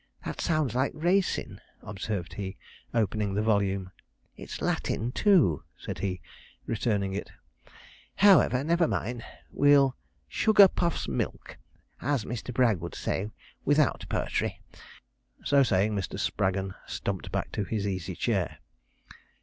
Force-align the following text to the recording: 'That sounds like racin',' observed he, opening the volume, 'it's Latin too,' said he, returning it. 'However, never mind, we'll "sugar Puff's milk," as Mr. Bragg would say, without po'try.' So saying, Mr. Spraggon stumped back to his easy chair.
'That 0.25 0.41
sounds 0.41 0.73
like 0.73 0.91
racin',' 0.95 1.61
observed 1.83 2.33
he, 2.33 2.57
opening 2.91 3.35
the 3.35 3.41
volume, 3.43 3.91
'it's 4.35 4.59
Latin 4.59 5.11
too,' 5.11 5.63
said 5.77 5.99
he, 5.99 6.19
returning 6.65 7.13
it. 7.13 7.29
'However, 8.15 8.63
never 8.63 8.87
mind, 8.87 9.23
we'll 9.51 9.95
"sugar 10.27 10.67
Puff's 10.67 11.07
milk," 11.07 11.59
as 12.01 12.25
Mr. 12.25 12.51
Bragg 12.51 12.79
would 12.79 12.95
say, 12.95 13.29
without 13.63 14.07
po'try.' 14.09 14.57
So 15.43 15.61
saying, 15.61 15.93
Mr. 15.95 16.19
Spraggon 16.19 16.73
stumped 16.87 17.31
back 17.31 17.51
to 17.51 17.63
his 17.63 17.85
easy 17.85 18.15
chair. 18.15 18.57